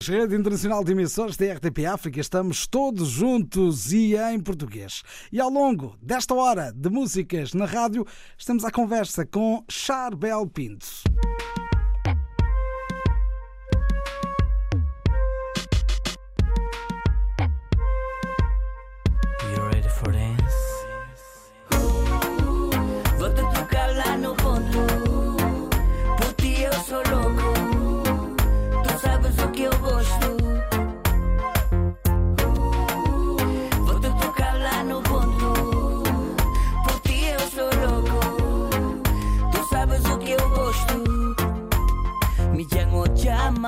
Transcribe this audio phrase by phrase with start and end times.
[0.00, 5.02] Rede Internacional de Emissores da RTP África, estamos todos juntos e em português.
[5.32, 8.06] E ao longo desta hora de músicas na rádio,
[8.38, 10.86] estamos à conversa com Charbel Pinto.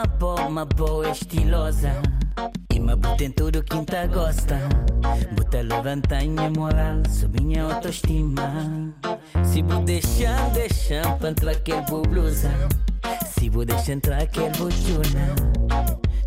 [0.00, 1.92] Chama uma boa estilosa.
[2.72, 4.58] E me bota em tudo que tá gosta.
[5.32, 8.94] Bota levanta minha moral, sobe minha autoestima.
[9.44, 12.50] Se vou deixar, deixar pra entrar aquele vou blusa.
[13.26, 15.34] Se vou deixar entrar aquele vou chuna.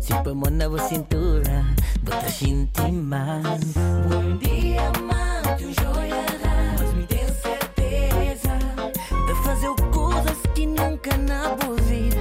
[0.00, 1.64] Se põe mão na cintura,
[2.02, 3.40] bota intima.
[4.08, 6.24] Bom dia, amante, um joia.
[6.78, 8.58] Mas me tem certeza
[9.26, 11.54] de fazer coisas que nunca na
[11.88, 12.13] vida.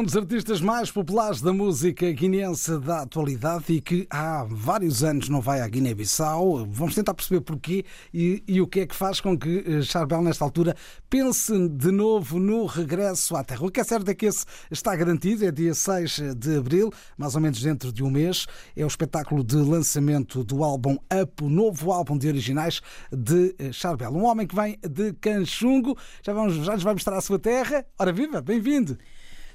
[0.00, 5.28] Um dos artistas mais populares da música guineense da atualidade e que há vários anos
[5.28, 6.64] não vai à Guiné-Bissau.
[6.70, 10.22] Vamos tentar perceber porquê e, e o que é que faz com que eh, Charbel,
[10.22, 10.74] nesta altura,
[11.10, 13.66] pense de novo no regresso à Terra.
[13.66, 17.34] O que é certo é que esse está garantido, é dia 6 de abril, mais
[17.34, 18.46] ou menos dentro de um mês.
[18.74, 22.80] É o espetáculo de lançamento do álbum Up, o novo álbum de originais
[23.12, 24.12] de eh, Charbel.
[24.12, 25.94] Um homem que vem de Canchungo.
[26.24, 27.84] Já, vamos, já nos vai mostrar a sua terra.
[27.98, 28.96] Ora, viva, bem-vindo!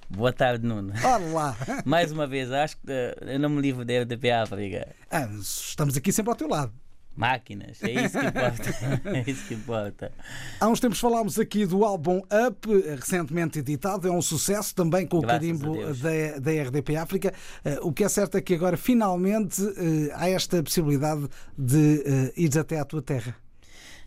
[0.10, 0.94] Boa tarde, Nuno.
[1.04, 1.58] Ora lá!
[1.86, 4.88] Mais uma vez, acho que eh, eu não me livro da RDP África.
[5.10, 6.72] Ah, estamos aqui sempre ao teu lado.
[7.18, 8.64] Máquinas, é isso que importa.
[9.10, 10.12] É isso que importa.
[10.60, 12.68] Há uns tempos falámos aqui do álbum Up,
[13.00, 16.00] recentemente editado, é um sucesso também com o Graças carimbo a Deus.
[16.02, 17.34] da, da RDP África.
[17.64, 21.26] Eh, O que é certo é que agora finalmente eh, há esta possibilidade
[21.58, 23.34] de eh, ires até à tua terra.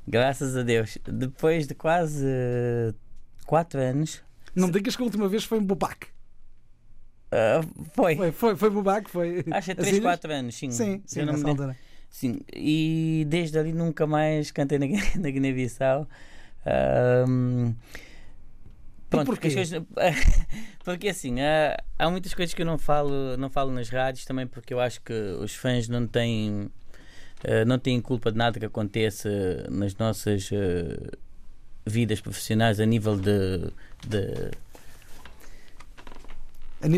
[0.07, 0.99] Graças a Deus.
[1.05, 2.93] Depois de quase eh,
[3.47, 4.23] quatro anos.
[4.59, 6.07] Não me digas que a última vez foi em Bubac.
[7.33, 7.61] ah,
[7.95, 8.17] foi.
[8.17, 9.45] Foi, foi, foi Bubac, foi.
[9.51, 10.03] Acho que é as 3, ilhas?
[10.03, 10.71] 4 anos, sim.
[10.71, 11.51] Sim, sim, me nessa lembro.
[11.65, 11.77] altura.
[12.11, 14.87] Sim, e desde ali nunca mais cantei na,
[15.21, 16.09] na Guiné-Bissau.
[16.67, 17.75] Ahm,
[19.11, 19.49] pronto, porquê?
[19.49, 19.83] porque, as coisas-
[20.85, 24.47] porque assim, há, há muitas coisas que eu não falo, não falo nas rádios também
[24.47, 26.71] porque eu acho que os fãs não têm,
[27.45, 29.29] eh, não têm culpa de nada que aconteça
[29.71, 31.11] nas nossas eh,
[31.89, 33.73] vidas profissionais a nível de,
[34.07, 34.51] de,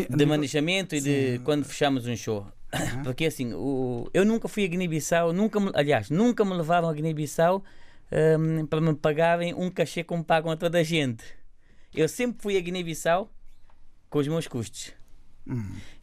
[0.09, 2.45] de manejamento e de quando fechamos um show.
[3.03, 6.93] Porque assim, o, eu nunca fui a Guiné-Bissau, nunca me- aliás, nunca me levaram a
[6.93, 7.63] Guiné-Bissau
[8.39, 11.23] hum, para me pagarem um cachê como pagam a toda a gente.
[11.93, 13.29] Eu sempre fui a Guiné-Bissau
[14.09, 14.93] com os meus custos.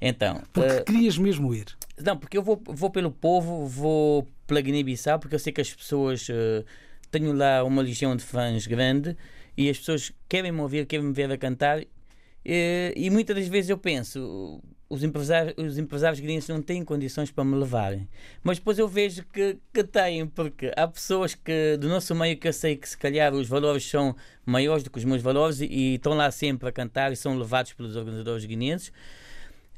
[0.01, 1.67] Então, Porque eh, querias mesmo ir.
[1.99, 5.73] não, porque eu vou, vou pelo povo, vou pela Guiné-Bissau, porque eu sei que as
[5.73, 6.27] pessoas.
[6.29, 6.65] eh,
[7.11, 9.17] tenho lá uma legião de fãs grande
[9.57, 11.83] e as pessoas querem me ouvir, querem me ver a cantar.
[12.45, 17.31] eh, e muitas das vezes eu penso, os empresários, os empresários guineenses não têm condições
[17.31, 18.09] para me levarem.
[18.43, 22.49] Mas depois eu vejo que, que têm, porque há pessoas que do nosso meio que
[22.49, 24.17] eu sei que se calhar os valores são
[24.47, 27.37] maiores do que os meus valores e, e estão lá sempre a cantar e são
[27.37, 28.93] levados pelos organizadores guineenses.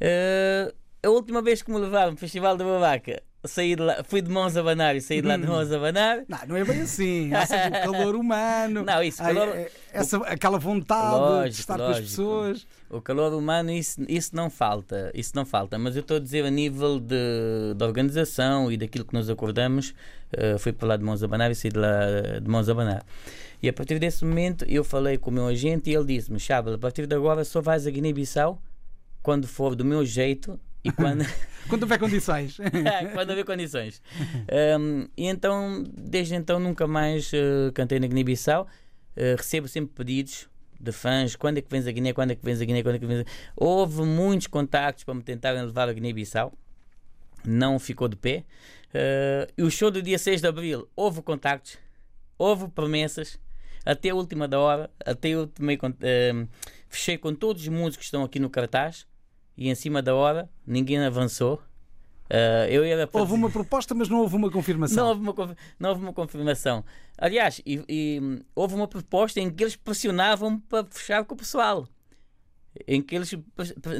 [0.01, 0.73] Eh,
[1.03, 4.31] a última vez que me levaram no Festival da Babaca, saí de lá, fui de
[4.31, 6.23] mãos a banar e saí de lá de mãos a banar.
[6.29, 7.31] Não, não é bem assim.
[7.47, 8.83] Sempre o calor humano.
[8.87, 12.09] Não, isso, calor- eh, essa, aquela vontade de Lógico, estar com as lógico.
[12.09, 12.67] pessoas.
[12.91, 15.79] O calor humano, isso, isso não falta, isso não falta.
[15.79, 19.95] Mas eu estou a dizer a nível de, de organização e daquilo que nos acordamos,
[20.33, 21.89] eh, fui para lá de mãos a banar e saí de lá
[22.43, 23.05] de mãos a banar.
[23.63, 26.75] E a partir desse momento eu falei com o meu agente e ele disse-me, Chábal,
[26.75, 28.61] a partir de agora só vais a Guiné-Bissau
[29.23, 31.25] quando for do meu jeito e quando...
[31.69, 32.57] Quando houver condições.
[33.15, 34.03] quando haver condições.
[34.79, 38.67] Um, e então, desde então, nunca mais uh, cantei na Guiné-Bissau.
[39.17, 40.49] Uh, recebo sempre pedidos
[40.81, 42.13] de fãs: quando é que vens a Guiné?
[42.13, 42.83] Quando é que vens a Guiné?
[42.83, 43.25] Quando é que vens a...
[43.55, 46.53] Houve muitos contactos para me tentarem levar a Guiné-Bissau.
[47.45, 48.45] Não ficou de pé.
[48.93, 51.79] Uh, e o show do dia 6 de abril, houve contactos,
[52.37, 53.39] houve promessas.
[53.87, 55.79] Até a última da hora, até eu tomei,
[56.35, 56.47] um,
[56.89, 59.07] fechei com todos os músicos que estão aqui no cartaz
[59.61, 61.63] e em cima da hora ninguém avançou.
[62.33, 64.97] Uh, eu era para Houve uma proposta, mas não houve uma confirmação.
[65.05, 66.85] não houve uma, não houve uma confirmação.
[67.19, 71.87] Aliás, e- e, houve uma proposta em que eles pressionavam para fechar com o pessoal.
[72.87, 73.35] Em que eles,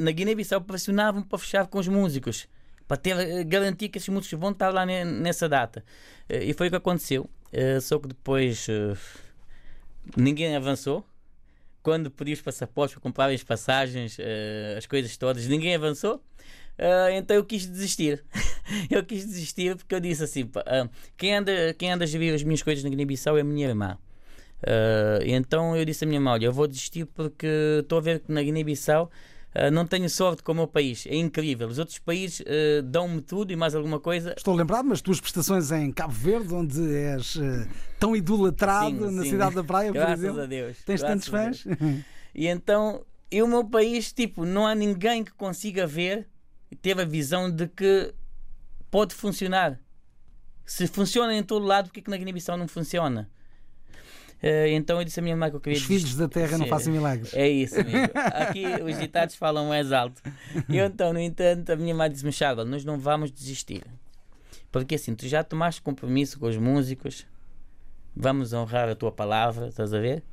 [0.01, 2.47] na Guiné-Bissau, pressionavam para fechar com os músicos.
[2.87, 5.83] Para ter, garantir que esses músicos vão estar lá ne- nessa data.
[6.29, 7.29] Eh, E foi o que aconteceu.
[7.51, 8.95] Eh, Só que depois eh,
[10.15, 11.05] ninguém avançou.
[11.83, 16.23] Quando pedi os passaportes para comprar as passagens, eh, as coisas todas, ninguém avançou.
[16.77, 18.23] Ah, então eu quis desistir.
[18.89, 22.43] eu quis desistir porque eu disse assim: ah, quem, anda, quem anda a gerir as
[22.43, 23.97] minhas coisas na Guiné-Bissau é a minha irmã.
[24.65, 27.47] Ah, então eu disse à minha mãe: olha, eu vou desistir porque
[27.81, 29.11] estou a ver que na Guiné-Bissau
[29.53, 31.05] ah, não tenho sorte com o meu país.
[31.05, 31.67] É incrível.
[31.67, 34.33] Os outros países ah, dão-me tudo e mais alguma coisa.
[34.37, 37.67] Estou lembrado, mas tuas prestações em Cabo Verde, onde és eh,
[37.99, 39.29] tão idolatrado Sim, na sim.
[39.31, 40.41] cidade da Praia, por Graças exemplo.
[40.41, 40.77] a Deus.
[40.83, 41.65] Tens graças tantos fãs?
[42.33, 46.29] E então, e o meu país, tipo, não há ninguém que consiga ver
[46.71, 48.13] e ter a visão de que
[48.89, 49.77] pode funcionar.
[50.65, 53.29] Se funciona em todo lado, porque é que na Guiné-Bissau não funciona?
[54.41, 56.65] Eh, então eu disse à minha mãe que eu queria Os filhos da terra não
[56.67, 57.33] fazem milagres.
[57.33, 58.09] É isso mesmo.
[58.15, 60.21] Aqui os ditados falam mais alto.
[60.67, 63.83] E então, no entanto, a minha mãe disse-me: Chável, nós não vamos desistir.
[64.71, 67.27] Porque assim, tu já tomaste compromisso com os músicos,
[68.15, 70.23] vamos honrar a tua palavra, estás a ver?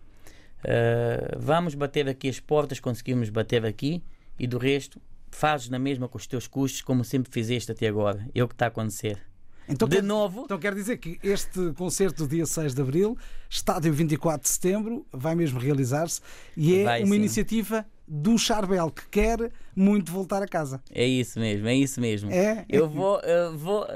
[0.61, 4.02] Uh, vamos bater aqui as portas, conseguimos bater aqui,
[4.38, 5.00] e do resto,
[5.31, 8.28] fazes na mesma com os teus custos, como sempre fizeste até agora.
[8.32, 9.20] É o que está a acontecer.
[9.68, 13.16] Então, de quer, novo, então quer dizer que este concerto do dia 6 de Abril,
[13.48, 16.20] estádio 24 de Setembro, vai mesmo realizar-se
[16.56, 17.16] e é Vai, uma sim.
[17.16, 20.82] iniciativa do Charbel, que quer muito voltar a casa.
[20.90, 22.30] é isso mesmo, é isso mesmo.
[22.30, 22.64] É?
[22.68, 23.86] Eu vou, eu vou.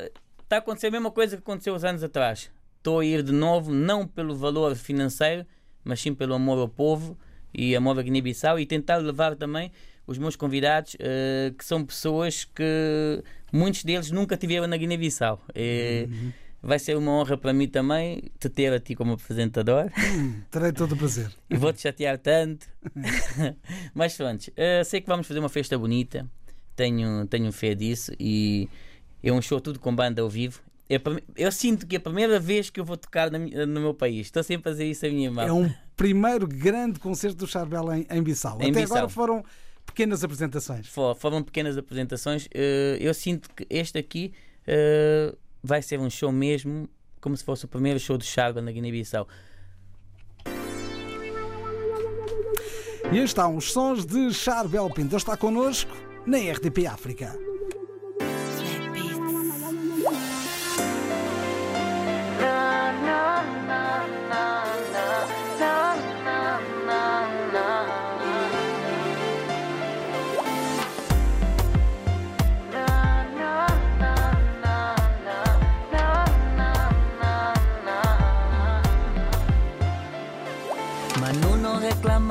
[0.42, 2.50] Está a acontecer a mesma coisa que aconteceu uns anos atrás.
[2.76, 5.46] Estou a ir de novo, não pelo valor financeiro,
[5.82, 7.16] mas sim pelo amor ao povo
[7.54, 9.72] e amor à Guiné-Bissau e tentar levar também
[10.06, 13.22] os meus convidados, eh, que são pessoas que
[13.52, 15.40] muitos deles nunca tiveram na Guiné-Bissau.
[15.54, 16.08] Eh,
[16.64, 19.90] Vai ser uma honra para mim também te ter a ti como apresentador
[20.48, 21.28] Terei todo o prazer.
[21.50, 22.68] e vou-te chatear tanto.
[23.92, 26.24] Mas pronto, eh, sei que vamos fazer uma festa bonita,
[26.76, 28.68] tenho, tenho fé disso e
[29.22, 30.60] é um show tudo com banda ao vivo.
[30.88, 33.80] É prime- eu sinto que é a primeira vez que eu vou tocar na no
[33.80, 34.26] meu país.
[34.26, 35.44] Estou sempre a fazer isso a minha mão.
[35.46, 38.58] É um primeiro grande concerto do Charbel em, em Bissau.
[38.60, 38.96] Em Até Bissau.
[38.98, 39.44] agora foram
[39.92, 40.86] pequenas apresentações.
[40.88, 42.48] For- Foram pequenas apresentações.
[42.54, 44.32] eh, eu sinto que este aqui
[44.66, 46.88] eh, vai ser um show mesmo,
[47.20, 49.28] como se fosse o primeiro show do Charbel na Guiné-Bissau.
[53.12, 55.16] E estão os sons de Charbel Pinto.
[55.16, 55.90] Está connosco
[56.26, 57.36] na RTP África.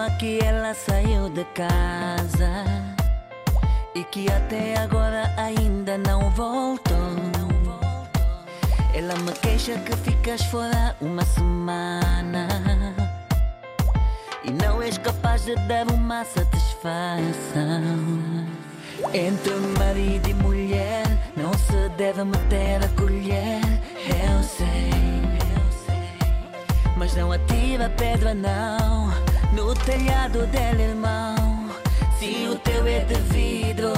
[0.10, 2.66] Que ela saiu de casa
[3.94, 6.98] e que até agora ainda não voltou.
[8.94, 12.48] Ela me queixa que ficas fora uma semana
[14.44, 17.22] e não és capaz de dar uma satisfação.
[19.14, 21.04] Entre marido e mulher
[21.36, 23.62] não se deve meter a colher.
[24.08, 24.90] Eu sei,
[25.56, 26.96] eu sei.
[26.98, 31.70] Mas não atira pedra não no telhado dele, irmão.
[32.18, 33.94] Se o teu é de vidro,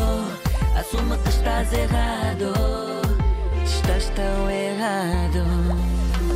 [0.77, 2.53] assume que estás errado.
[3.63, 5.43] Estás tão errado.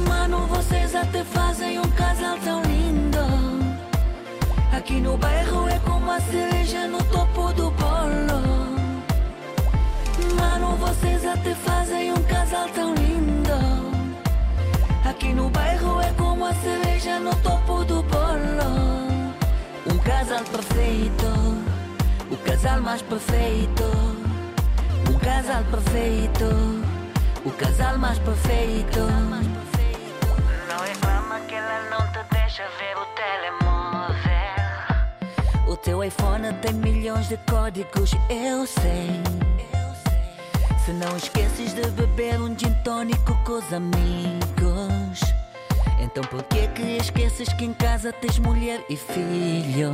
[0.07, 3.19] Mano, vocês até fazem um casal tão lindo.
[4.71, 8.77] Aqui no bairro é como a cereja no topo do bolo.
[10.39, 13.87] Mano, vocês até fazem um casal tão lindo.
[15.05, 19.06] Aqui no bairro é como a cereja no topo do bolo.
[20.07, 21.25] Casal perfeito,
[22.31, 23.83] o casal mais perfeito.
[25.09, 26.45] Um casal perfeito,
[27.45, 28.99] o casal mais perfeito.
[30.69, 34.13] Não reclama que ela não te deixa ver o telemóvel.
[35.67, 39.21] O teu iPhone tem milhões de códigos, eu sei.
[40.85, 44.96] Se não esqueces de beber um gin tônico com os amigos.
[46.07, 49.91] Então por que que esqueces que em casa tens mulher e filho?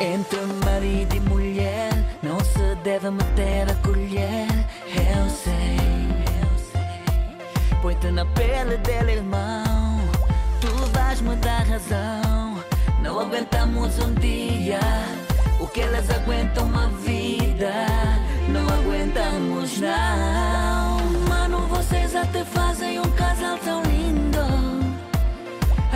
[0.00, 1.90] Entre marido e mulher
[2.22, 4.46] não se deve meter a colher.
[4.86, 5.76] Eu sei.
[7.82, 10.00] Põe-te na pele dele, irmão.
[10.60, 12.62] Tu vais me dar razão.
[13.02, 14.78] Não aguentamos um dia
[15.58, 17.72] o que elas aguentam uma vida.
[18.48, 20.98] Não aguentamos, não.
[21.28, 24.71] Mano, vocês até fazem um casal tão lindo.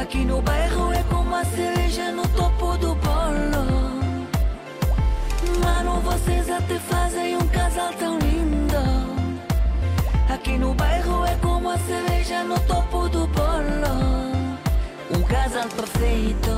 [0.06, 3.66] Aqui no bairro é como a cereja no topo do bolo.
[5.60, 8.76] Mano, vocês até fazem um casal tão lindo.
[10.32, 14.46] Aqui no bairro é como a cereja no topo do bolo.
[15.10, 16.52] Um casal perfeito,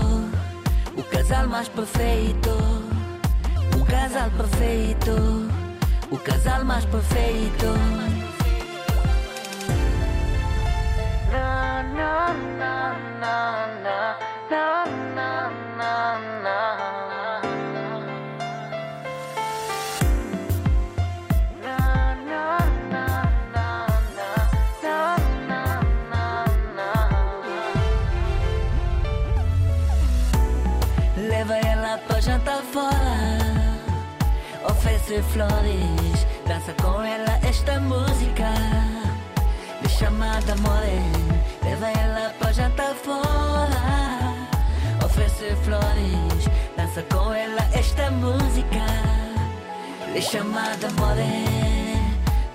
[0.94, 2.50] o casal mais perfeito.
[3.74, 5.48] Um casal perfeito,
[6.10, 7.66] o casal mais perfeito.
[34.64, 38.52] Oferece flores Dança com ela esta música
[39.80, 41.27] Me chamada more
[41.78, 44.34] Leva ela pra jantar fora
[45.04, 46.44] Oferece flores
[46.76, 48.84] Dança com ela esta música.
[50.12, 51.94] Lhe chamada more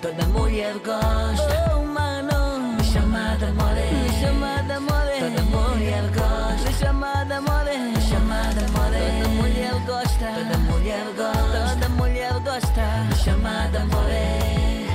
[0.02, 1.72] Toda mulher gosta.
[1.74, 2.76] Oh mano.
[2.76, 6.68] Lhe chamada more Lhe chamada more Toda mulher gosta.
[6.68, 10.26] Lhe chamada more Lhe chamada more Toda mulher gosta.
[10.34, 11.68] Toda mulher gosta.
[11.70, 13.06] Toda mulher gosta.
[13.08, 14.86] Lhe chamada more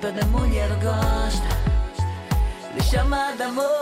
[0.00, 1.65] Toda mulher gosta
[2.96, 3.76] chamada more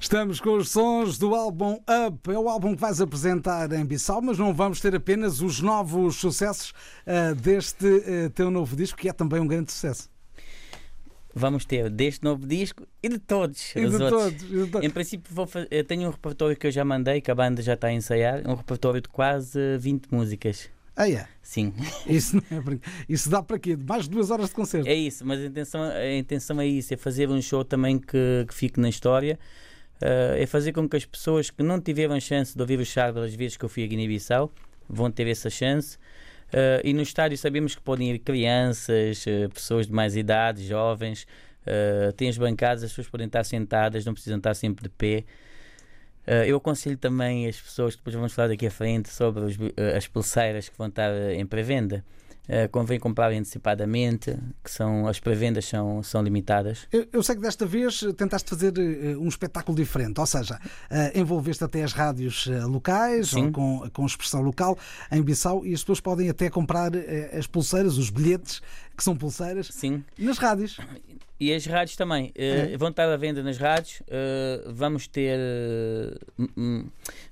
[0.00, 2.30] Estamos com os sons do álbum Up.
[2.32, 6.16] É o álbum que vais apresentar em Bissau, mas não vamos ter apenas os novos
[6.16, 6.72] sucessos
[7.06, 10.08] ah, deste ah, teu novo disco, que é também um grande sucesso.
[11.34, 14.22] Vamos ter deste novo disco e de todos E os de outros.
[14.22, 14.86] todos, e de todos.
[14.86, 17.60] Em princípio, vou fa- eu tenho um repertório que eu já mandei, que a banda
[17.60, 20.70] já está a ensaiar, um repertório de quase 20 músicas.
[21.02, 21.26] Ah, é.
[21.42, 21.72] Sim,
[22.06, 23.76] Isso, é brin- Isso dá para quê?
[23.76, 24.86] Mais de duas horas de concerto.
[24.88, 28.44] é isso, mas a intenção, a intenção é isso: é fazer um show também que,
[28.46, 29.38] que fique na história,
[30.00, 33.16] eh, é fazer com que as pessoas que não tiveram chance de ouvir o Charles
[33.24, 34.52] as vezes que eu fui a Guiné-Bissau
[34.88, 35.96] vão ter essa chance.
[36.52, 41.26] Eh, e no estádio sabemos que podem ir crianças, eh, pessoas de mais idade, jovens.
[41.66, 45.24] eh, tem as bancadas, as pessoas podem estar sentadas, não precisam estar sempre de pé.
[46.30, 49.96] Eh, eu aconselho também as pessoas, depois vamos falar daqui à frente, sobre os eh,
[49.96, 52.04] as pulseiras que vão estar eh, em pré-venda.
[52.52, 56.86] Eh, convém comprar antecipadamente, que são, as pré-vendas são, são limitadas.
[56.90, 60.58] Eu, eu sei que desta vez tentaste fazer eh, um espetáculo diferente, ou seja,
[60.90, 64.76] eh, envolveste até as rádios locais, com, com expressão local,
[65.12, 66.90] em Bissau, e as pessoas podem até comprar
[67.38, 68.60] as pulseiras, os bilhetes,
[68.96, 70.02] que são pulseiras, Sim.
[70.18, 70.76] nas rádios.
[71.40, 72.30] E as rádios também.
[72.34, 72.76] eh, É.
[72.76, 74.02] Vão estar à venda nas rádios.
[74.08, 75.38] eh, vamos ter
[76.38, 76.86] hum, hum,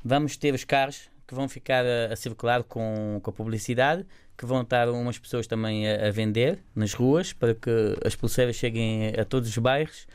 [0.05, 4.47] vamos ter os carros que vão ficar a, a circular com, com a publicidade, que
[4.47, 7.71] vão estar umas pessoas também a, a vender nas ruas para que
[8.05, 10.07] as pulseiras cheguem a todos os bairros.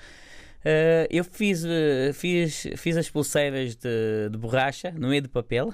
[0.65, 5.71] Eh, eu fiz, eh, fiz, fiz as pulseiras de, de borracha, não é de papel.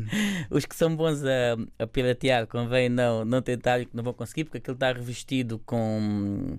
[0.50, 4.44] Os que são bons a, a piratear convém não, não tentarem, que não vão conseguir,
[4.44, 6.58] porque aquilo está revestido com,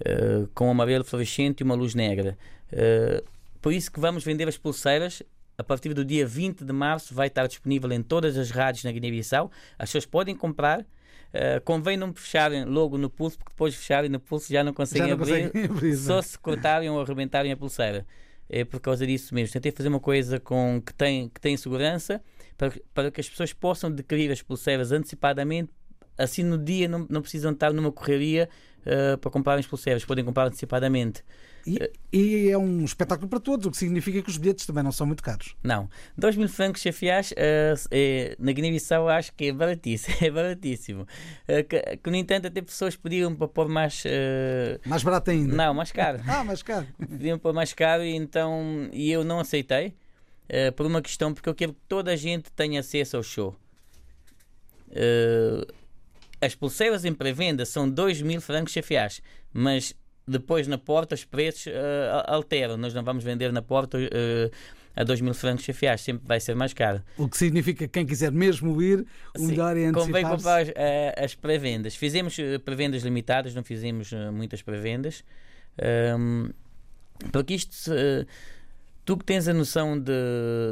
[0.00, 2.36] eh, com um amarelo fluorescente e uma luz negra.
[2.72, 3.22] Eh,
[3.60, 5.22] por isso que vamos vender as pulseiras
[5.56, 8.92] a partir do dia 20 de março, vai estar disponível em todas as rádios na
[8.92, 9.50] Guiné-Bissau.
[9.78, 10.80] As pessoas podem comprar.
[10.80, 14.72] Uh, convém não fecharem logo no pulso, porque depois de fecharem no pulso já não
[14.72, 16.22] conseguem Já não abrir, conseguem abrir, só é?
[16.22, 18.06] se cortarem ou arrebentarem a pulseira.
[18.48, 19.52] É por causa disso mesmo.
[19.52, 22.22] Tentei fazer uma coisa com, que, tem, que tem segurança
[22.56, 25.72] para, para que as pessoas possam adquirir as pulseiras antecipadamente.
[26.16, 28.48] Assim, no dia, não, não precisam estar numa correria
[28.86, 31.24] uh, para comprarem as pulseiras, podem comprar antecipadamente.
[31.66, 34.92] E, e é um espetáculo para todos, o que significa que os bilhetes também não
[34.92, 35.56] são muito caros.
[35.62, 40.14] Não, 2 mil francos chefiais uh, é, na Guiné-Bissau acho que é baratíssimo.
[40.20, 41.02] É baratíssimo.
[41.02, 44.04] Uh, que, que, no entanto, até pessoas pediam para pôr mais.
[44.04, 45.54] uh, Mais barato ainda.
[45.54, 46.20] não, mais caro.
[46.28, 46.86] Ah, mais caro.
[46.98, 49.94] pediam para mais caro e então e eu não aceitei
[50.48, 53.56] eh, por uma questão porque eu quero que toda a gente tenha acesso ao show.
[54.90, 55.66] Eh,
[56.44, 59.20] as pulseiras em pré-venda são 2 mil francos chefiais,
[59.52, 59.94] mas
[60.26, 62.76] depois na porta os preços a- alteram.
[62.76, 64.50] Nós não vamos vender na porta eh,
[64.96, 67.02] a 2 mil francos chefiais, sempre vai ser mais caro.
[67.18, 69.04] O que significa que quem quiser mesmo ir,
[69.36, 71.94] o Sim, melhor é Convém antecipar comprar as, eh, as pré-vendas.
[71.96, 75.24] Fizemos pré-vendas limitadas, não fizemos muitas pré-vendas.
[75.82, 76.50] Ahm,
[77.32, 77.90] porque isto,
[79.04, 80.12] tu que tens a noção de,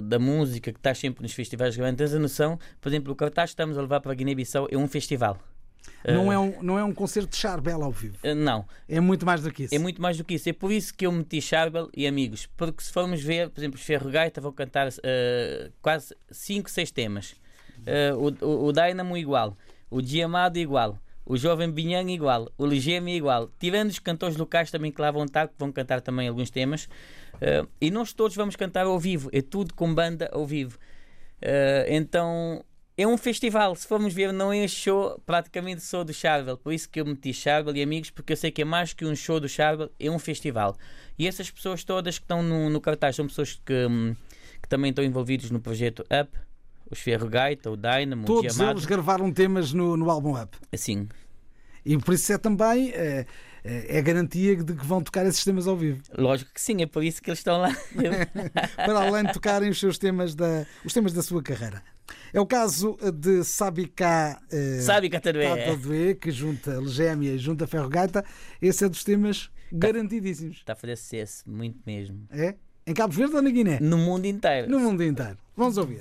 [0.04, 3.50] da música, que estás sempre nos festivais grandes, tens a noção, por exemplo, o cartaz
[3.50, 5.38] que estamos a levar para a Guiné-Bissau é um festival.
[6.04, 8.16] Não Eh, é, um, não é um concerto de Charbel ao vivo.
[8.22, 9.74] eh, Não, É muito mais do que isso.
[9.74, 10.48] é muito mais do que isso.
[10.48, 12.46] É por isso que eu meti Charbel e amigos.
[12.56, 16.90] Porque se formos ver, por exemplo, os Ferro Gaita vão cantar eh, quase 5, 6
[16.90, 17.34] temas.
[17.86, 19.56] Eh, o, o, o Dynamo igual,
[19.90, 23.48] o Diamado igual, o Jovem Binhang igual, o Ligeme igual.
[23.58, 26.88] Tirando os cantores locais também que lá vão estar, que vão cantar também alguns temas.
[27.40, 29.28] Eh, e nós todos vamos cantar ao vivo.
[29.32, 30.78] É tudo com banda ao vivo.
[31.40, 32.64] Eh, então
[32.96, 33.74] é um festival.
[33.74, 36.56] Se formos ver, não é show praticamente só do Charvel.
[36.56, 39.04] Por isso que eu meti Charvel e amigos, porque eu sei que é mais que
[39.04, 40.76] um show do Charvel, é um festival.
[41.18, 44.14] E essas pessoas todas que estão no, no cartaz são pessoas que, hum,
[44.60, 46.38] que também estão envolvidos no projeto Up.
[46.90, 50.54] Os Ferro Gaita, o Dynamo, o Todos eles gravaram temas no, no álbum Up.
[50.70, 51.08] Assim,
[51.86, 53.24] E por isso é também é,
[53.64, 56.02] é é garantia de que vão tocar esses temas ao vivo.
[56.16, 57.74] lógico que sim, é por isso que eles estão lá.
[58.76, 61.82] Para além de tocarem os seus temas da, os temas da sua carreira.
[62.32, 65.66] É o caso de Sabika eh, Sabe, Catarué?
[65.66, 68.24] Tatadoé, que junta Legémia e junta Ferro Gaita.
[68.60, 70.58] Esse é dos temas garantidíssimos.
[70.58, 72.26] Está a fazer sucesso, muito mesmo.
[72.30, 72.54] É?
[72.86, 73.78] Em Cabo Verde ou na Guiné?
[73.80, 74.68] No mundo inteiro.
[74.68, 75.38] No mundo inteiro.
[75.56, 76.00] Vamos ouvir.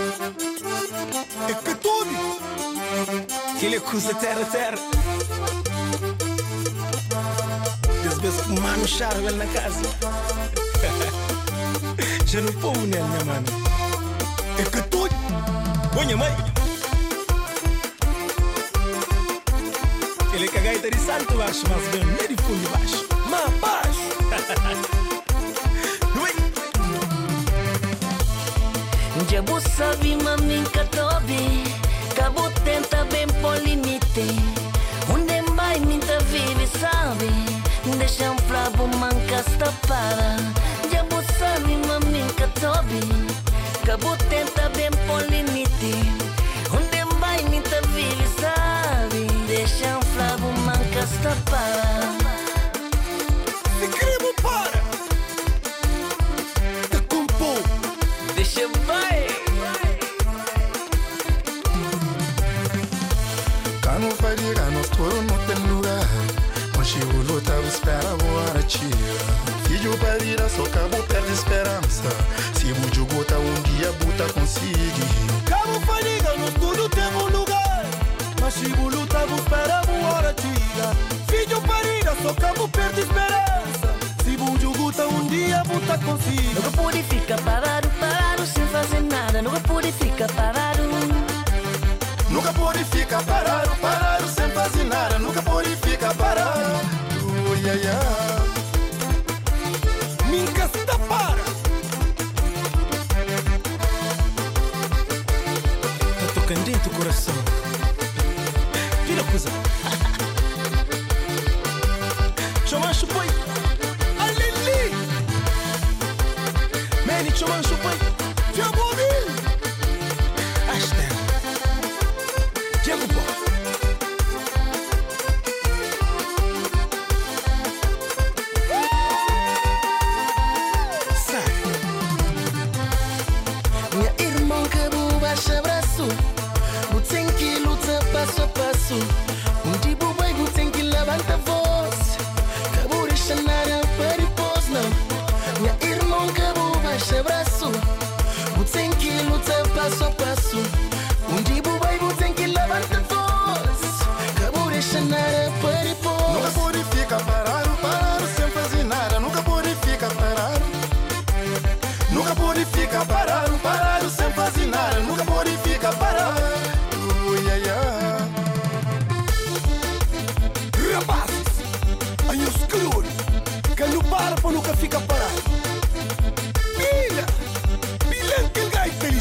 [0.00, 2.10] É que tudo
[3.58, 4.78] Que ele acusa terra terra
[8.06, 9.82] Às vezes fumar no charvel na casa
[12.26, 13.46] Já não povo nele, minha mano
[14.58, 15.14] É que tudo
[15.92, 16.34] Bonha mãe
[20.32, 24.00] Ele é cagaita de salto baixo Mas bem, nem de fundo de baixo Mas baixo
[24.94, 24.99] Não
[29.30, 31.62] Jabu sabe mamin katobi
[32.16, 34.26] Cabo tenta bem por limite.
[35.14, 37.30] Onde vai minta vive sabe?
[37.96, 39.46] Deixa um flavo mancas
[39.86, 40.36] para
[40.90, 43.06] Jabu sabe mamin katobi
[43.86, 45.94] Cabo tenta bem por limite.
[46.74, 49.26] Onde vai minta vive sabe?
[49.46, 51.10] Deixa um flavo mancas
[51.48, 52.19] para
[67.80, 68.90] espera agora tira
[69.66, 72.10] Filho vir, só cabo perde esperança.
[72.54, 77.84] Se o gota um dia buta consigo Cabo fadiga, nós tudo temos lugar.
[78.40, 80.92] Mas se o luta, vos espera uma hora tira
[81.28, 83.94] Filho parida, só cabo perde esperança.
[84.24, 89.42] Se o juguta um dia buta consigo Nunca pude ficar parado, parado sem fazer nada.
[89.42, 90.70] Nunca pude ficar parado
[92.30, 95.18] Nunca pode ficar parado, parado sem fazer nada.
[95.18, 95.39] Nunca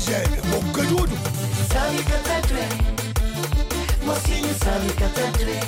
[0.10, 0.42] inteligente.
[0.50, 1.16] Bocadudo.
[1.72, 2.70] Sabe cantar trem,
[4.04, 5.60] mocinho sabe cantar trem.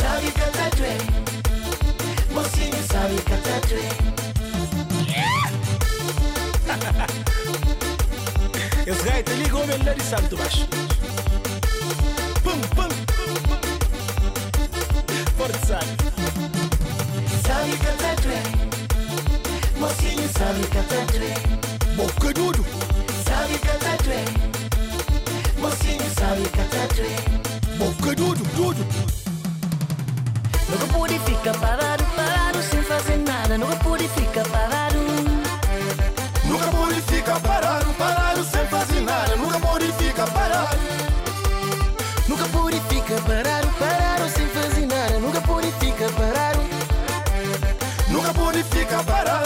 [0.00, 0.98] Sabe cantar trem,
[2.32, 3.90] mocinho sabe cantar trem.
[8.86, 10.66] Esse gajo te liga o melhor de Santo Baixo.
[12.42, 13.60] Pum, pum, pum, pum.
[15.36, 15.96] Forte sabe.
[17.46, 18.42] Sabe cantar trem,
[19.78, 21.55] mocinho sabe cantar trem.
[22.26, 22.64] Bocadudo.
[23.24, 24.24] Sabe cantar trem,
[25.60, 27.78] mocinho sabe cantar trem.
[27.78, 28.84] Bocadudo, dudo.
[30.68, 33.56] Nunca pude ficar parado, parado sem fazer nada.
[33.56, 34.98] Nunca pude ficar parado.
[36.48, 39.36] Nunca pode ficar parado, parado sem fazer nada.
[39.36, 40.78] Nunca pode ficar parado.
[42.26, 45.20] Nunca pude ficar parado, parado sem fazer nada.
[45.20, 46.60] Nunca pude ficar parado.
[48.08, 49.45] Nunca pode ficar parado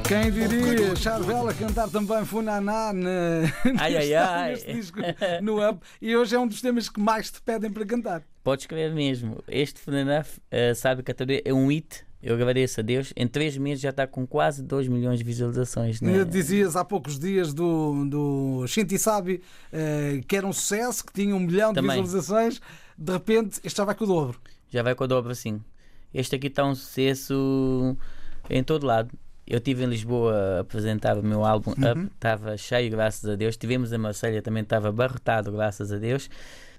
[0.11, 0.31] Sabe sabe.
[0.31, 0.31] Sabe sabe.
[0.31, 3.43] Quem diria, Charvela cantar também Funaná na,
[3.79, 4.51] Ai, ai, ai.
[4.51, 4.99] neste disco
[5.41, 8.21] no Up e hoje é um dos temas que mais te pedem para cantar.
[8.43, 9.41] Podes escrever mesmo.
[9.47, 12.03] Este Funanaf, uh, sabe cantar é um hit.
[12.21, 13.13] Eu agradeço a Deus.
[13.15, 16.01] Em três meses já está com quase 2 milhões de visualizações.
[16.01, 16.25] Né?
[16.25, 21.33] Dizias há poucos dias do, do Shinti Sabi eh, que era um sucesso, que tinha
[21.33, 22.01] um milhão de Também.
[22.01, 22.61] visualizações,
[22.97, 24.39] de repente este já vai com o dobro.
[24.69, 25.61] Já vai com a dobra assim.
[26.13, 27.97] Este aqui está um sucesso
[28.49, 29.09] em todo lado.
[29.45, 33.57] Eu estive em Lisboa a apresentar o meu álbum Up, estava cheio, graças a Deus.
[33.57, 36.29] Tivemos em Marselha, também estava abarrotado, graças a Deus.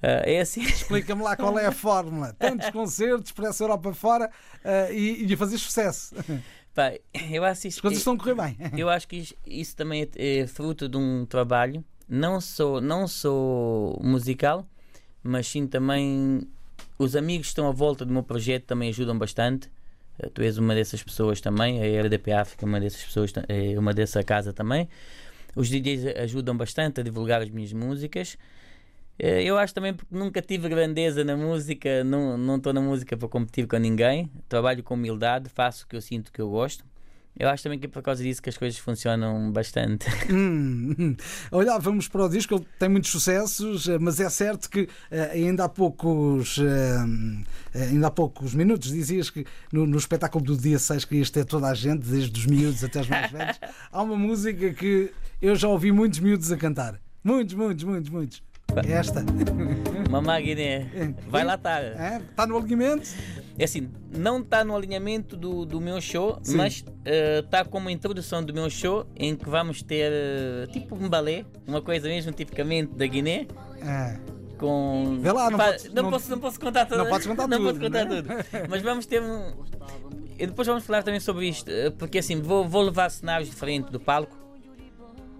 [0.02, 0.62] Ah, é assim.
[0.66, 2.34] Explica-me lá qual é a fórmula.
[2.38, 4.30] Tantos concertos por essa Europa fora
[4.64, 6.14] eh, e, e a fazer sucesso.
[6.74, 6.92] Pá,
[7.30, 8.56] eu acho As coisas estão a correr bem.
[8.76, 13.98] eu acho que isso, também é, é fruto de um trabalho, não só, não só
[14.00, 14.66] musical,
[15.22, 16.48] mas sim também
[16.98, 19.70] os amigos que estão à volta do meu projeto também ajudam bastante.
[20.18, 23.78] Eh, Tu és uma dessas pessoas também, a RDP África é uma dessas pessoas, é
[23.78, 24.88] uma dessa casa também.
[25.54, 28.36] Os DJs ajudam bastante a divulgar as minhas músicas.
[29.18, 33.28] Eh, Eu acho também porque nunca tive grandeza na música, não estou na música para
[33.28, 34.30] competir com ninguém.
[34.48, 36.84] Trabalho com humildade, faço o que eu sinto que eu gosto.
[37.38, 40.06] Eu acho também que é por causa disso que as coisas funcionam bastante.
[40.32, 41.16] Hum, hum.
[41.50, 45.64] Olhávamos para o disco, ele tem muitos sucessos, eh, mas é certo que eh, ainda
[45.64, 51.04] há poucos eh, ainda há poucos minutos dizias que no, no espetáculo do dia 6
[51.04, 53.60] querias ter toda a gente, desde os miúdos até os mais velhos.
[53.90, 56.98] Há uma música que eu já ouvi muitos miúdos a cantar.
[57.22, 58.42] Muitos, muitos, muitos, muitos.
[58.86, 59.24] É esta.
[60.10, 60.86] Mamá Guiné,
[61.28, 61.82] vai lá estar.
[61.82, 62.22] É?
[62.30, 63.08] Está no alinhamento?
[63.58, 66.56] É assim, não está no alinhamento do, do meu show, Sim.
[66.56, 71.44] mas está como introdução do meu show, em que vamos ter eh, tipo um balé,
[71.66, 73.46] uma coisa mesmo tipicamente da Guiné.
[73.82, 74.18] É.
[74.58, 75.18] Com...
[75.20, 76.98] Vê lá, não Pá, podes- não, não- posso, não posso contar tudo.
[76.98, 78.22] não podes contar não tudo, posso contar né?
[78.22, 78.68] tudo.
[78.70, 79.52] Mas vamos ter um.
[80.38, 83.90] E depois vamos falar também sobre isto, eh, porque assim, vou, vou levar cenários diferentes
[83.90, 84.34] do palco.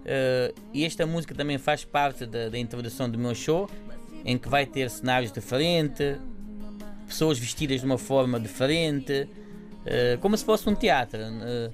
[0.05, 3.69] eh, e esta música também faz parte da, da introdução do meu show,
[4.25, 6.17] em que vai ter cenários diferentes,
[7.13, 9.27] pessoas vestidas de uma forma diferente,
[9.85, 11.19] eh, como se fosse um teatro.
[11.21, 11.69] eh,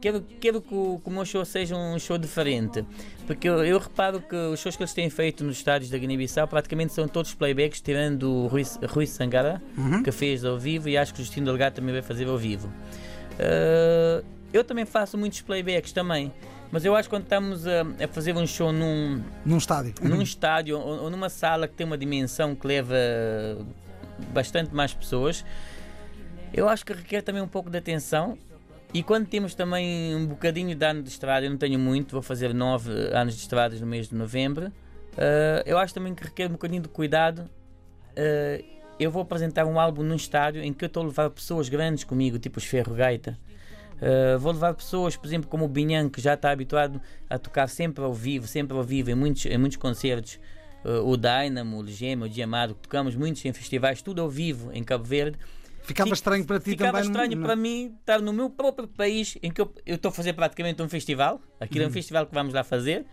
[0.00, 2.84] quero quero que, o, que o meu show seja um show diferente,
[3.26, 6.46] porque eu, eu reparo que os shows que eles têm feito nos estádios da Guiné-Bissau
[6.46, 9.60] praticamente são todos playbacks, tirando o Rui, Rui Sangara,
[10.04, 12.70] que fez ao vivo, e acho que o Justino Delgado também vai fazer ao vivo.
[13.38, 16.30] Eh, eu também faço muitos playbacks também,
[16.70, 19.94] mas eu acho que quando estamos a, a fazer um show num, Num estádio.
[20.02, 22.94] num estádio ou, ou numa sala que tem uma dimensão que leva
[24.32, 25.44] bastante mais pessoas,
[26.52, 28.38] eu acho que requer também um pouco de atenção.
[28.92, 32.22] E quando temos também um bocadinho de ano de estrada, eu não tenho muito, vou
[32.22, 34.70] fazer nove anos de estradas no mês de novembro,
[35.16, 37.50] eh, eu acho também que requer um bocadinho de cuidado.
[38.14, 38.64] Eh,
[38.98, 42.04] eu vou apresentar um álbum num estádio em que eu estou a levar pessoas grandes
[42.04, 43.36] comigo, tipo os Ferro Gaita.
[43.94, 47.00] Uh, vou levar pessoas, por exemplo, como o Binhan, que já está habituado
[47.30, 50.38] a tocar sempre ao vivo, sempre ao vivo, em muitos, em muitos concertos.
[50.84, 54.82] Eh, o Dynamo, o Legema, o Diamado, tocamos muitos em festivais, tudo ao vivo em
[54.84, 55.38] Cabo Verde.
[55.82, 57.10] Ficava Fica- estranho para ti Ficava também.
[57.10, 60.32] estranho não- para mim estar no meu próprio país em que eu estou a fazer
[60.32, 61.40] praticamente um festival.
[61.60, 61.92] Aquilo é um Uhum.
[61.94, 63.04] festival que vamos lá fazer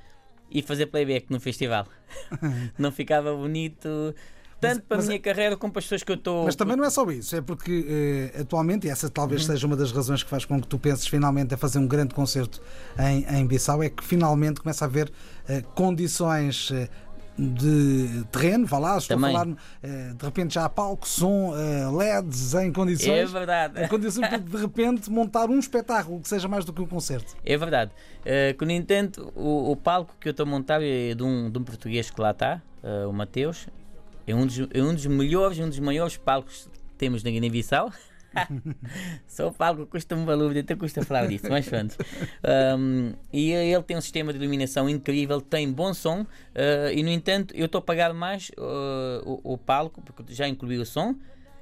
[0.50, 1.86] e fazer playback no festival.
[2.78, 4.16] não ficava bonito
[4.60, 6.46] tanto para mas a minha carreira como para as pessoas que eu estou.
[6.46, 7.84] Mas também não é só isso, é porque
[8.36, 11.08] eh, atualmente, e essa talvez seja uma das razões que faz com que tu penses
[11.08, 12.62] finalmente a fazer um grande concerto
[13.00, 15.12] em, em Bissau, é que finalmente começa a haver
[15.50, 16.88] eh, condições eh,
[17.42, 19.36] de terreno, vá lá, estou Também.
[19.36, 23.32] a falar, eh, de repente já há palco, som, eh, LEDs em É condições.
[23.32, 23.84] verdade.
[23.84, 27.36] Em condições de de repente montar um espetáculo que seja mais do que um concerto.
[27.44, 27.92] É verdade.
[28.22, 31.50] Uh, que no entanto, o, o palco que eu estou a montar é de um,
[31.50, 33.68] de um português que lá está, uh, o Mateus.
[34.28, 37.92] É um, dos, é um dos melhores, um dos maiores palcos que temos na Guiné-Bissau.
[39.28, 41.96] Só o palco custa um valor, até custa falar disso, mas pronto.
[42.78, 47.10] Um, e ele tem um sistema de iluminação incrível, tem bom som, uh, e no
[47.10, 51.16] entanto, eu estou a pagar mais uh, o, o palco, porque já incluí o som,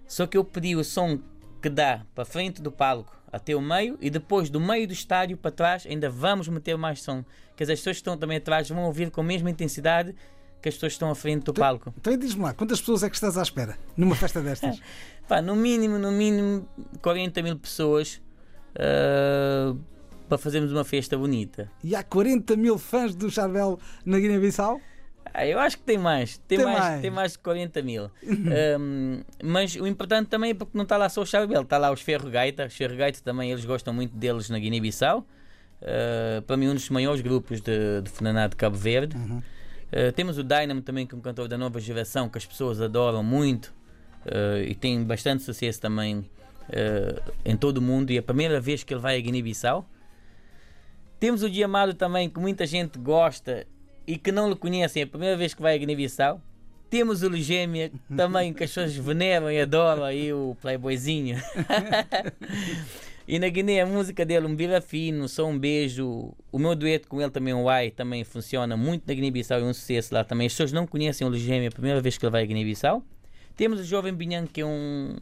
[0.07, 1.19] só que eu pedi o som
[1.61, 5.37] que dá para frente do palco até o meio e depois do meio do estádio
[5.37, 7.23] para trás ainda vamos meter mais som.
[7.55, 10.15] Que as pessoas que estão também atrás vão ouvir com a mesma intensidade
[10.61, 11.93] que as pessoas que estão à frente do palco.
[11.97, 14.79] Então diz-me lá, quantas pessoas é que estás à espera numa festa destas?
[15.29, 16.67] Pá, no mínimo, no mínimo
[17.03, 18.19] 40 mil pessoas
[18.75, 19.75] ah,
[20.27, 21.71] para fazermos uma festa bonita.
[21.83, 24.81] e há 40 mil fãs do Charbel na Guiné-Bissau?
[25.31, 26.39] Ah, eu acho que tem mais.
[26.39, 27.01] Tem, Tem mais, mais.
[27.01, 28.09] tem mais de 40 mil.
[28.79, 31.91] Um, mas o importante também é porque não está lá só o Charbel, está lá
[31.91, 32.65] os Ferro Gaita.
[32.65, 35.19] Os Ferro Gaita também, eles gostam muito deles na Guiné-Bissau.
[35.81, 39.15] Uh, para mim, um dos maiores grupos de, de Funaná de Cabo Verde.
[39.15, 42.81] Uh, temos o Dynamo também, que é um cantor da nova geração que as pessoas
[42.81, 43.71] adoram muito
[44.29, 48.11] uh, e tem bastante sucesso também uh, em todo o mundo.
[48.11, 49.87] E é a primeira vez que ele vai a Guiné-Bissau.
[51.19, 53.67] Temos o Diamado também, que muita gente gosta
[54.07, 56.41] e que não lhe conhecem, é a primeira vez que vai a Guiné-Bissau.
[56.89, 61.37] Temos o Legêmia, também que as pessoas veneram e adoram aí o playboyzinho.
[63.27, 66.33] e na Guiné a música dele, um bira fino, só um beijo.
[66.51, 69.73] O meu dueto com ele também, o Ai, também funciona muito na Guiné-Bissau e um
[69.73, 70.47] sucesso lá também.
[70.47, 73.03] As pessoas não conhecem o Legêmia, é a primeira vez que ele vai a Guiné-Bissau.
[73.59, 75.17] Temos o Jovem Binhan, que é um,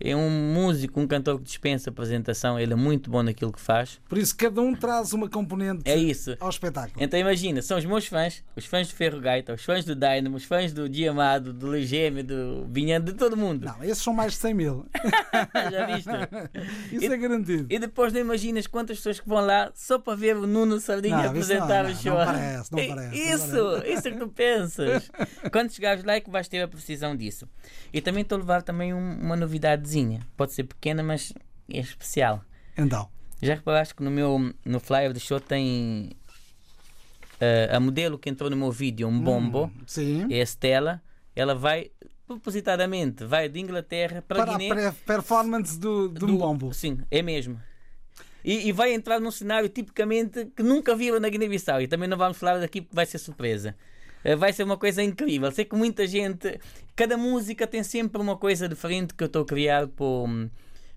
[0.00, 2.58] é um músico, um cantor que dispensa apresentação.
[2.58, 4.00] Ele é muito bom naquilo que faz.
[4.08, 6.36] Por isso, cada um traz uma componente É isso.
[6.40, 6.94] ao espetáculo.
[7.02, 10.36] Então imagina, são os meus fãs, os fãs do Ferro Gaita, os fãs do Dynamo,
[10.36, 13.64] os fãs do Diamado, do Legêmeo, do Vinhando, de todo mundo.
[13.66, 14.86] Não, esses são mais de 100 mil.
[15.70, 16.10] Já viste?
[16.92, 17.66] Isso é garantido.
[17.70, 21.16] E depois não imaginas quantas pessoas que vão lá só para ver o Nuno Sardinha
[21.16, 22.14] Não, isso apresentar não, o show.
[22.18, 25.10] não parece, não É parece, não Isso, isso é que tu pensas.
[25.52, 27.48] Quando chegares lá é que vais ter a precisão disso.
[27.92, 29.36] E também estou a levar também um- uma
[29.86, 30.20] novidadezinha.
[30.36, 31.32] Pode ser pequena, mas
[31.70, 32.42] é especial.
[32.76, 33.08] Então,
[33.42, 36.10] Já reparaste que no meu no flyer do show tem
[37.40, 40.26] eh, a modelo que entrou no meu vídeo, um bombo, sim.
[40.32, 41.02] é a Stella.
[41.34, 41.90] Ela vai
[42.26, 44.74] propositadamente vai de Inglaterra para, Para a Guiné.
[44.74, 46.72] pre- performance do, do, do- bombo.
[46.74, 47.60] Sim, é mesmo.
[48.44, 51.80] E, e vai entrar num cenário tipicamente que nunca viram na Guiné-Bissau.
[51.82, 53.76] E também não vamos falar daqui porque vai ser surpresa.
[54.26, 55.52] Eh, Vai ser uma coisa incrível.
[55.52, 56.58] Sei que muita gente.
[56.96, 60.50] Cada música tem sempre uma coisa diferente que eu estou a criar para,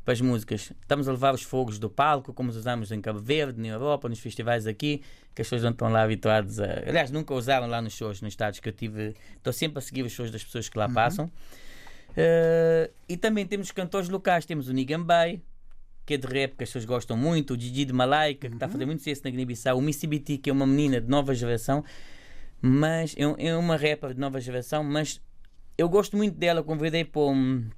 [0.04, 0.74] para as músicas.
[0.82, 4.10] Estamos a levar os fogos do palco, como os usamos em Cabo Verde, na Europa,
[4.10, 5.04] nos festivais aqui,
[5.36, 6.66] que as pessoas não estão lá habituadas a.
[6.88, 9.14] Aliás, nunca usaram lá nos shows, nos estados que eu tive.
[9.38, 11.32] Estou sempre a seguir os shows das pessoas que lá passam.
[12.18, 14.44] Eh, e também temos cantores locais.
[14.44, 15.40] Temos o Nigambay,
[16.04, 17.54] que é de rap, que as pessoas gostam muito.
[17.54, 19.78] O Gigi de Malaika, que está a fazer muito sucesso na Guiné-Bissau.
[19.78, 21.86] O Missy BT, que é uma menina de nova geração.
[22.62, 24.84] Mas é, é uma rapper de nova geração.
[24.84, 25.22] Mas
[25.78, 26.64] eu gosto muito dela.
[26.64, 27.70] Convidei para, um,